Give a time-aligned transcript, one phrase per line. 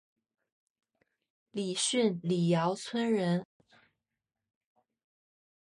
[1.51, 3.45] 李迅李姚村人。